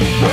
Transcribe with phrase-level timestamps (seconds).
[0.00, 0.29] Yeah.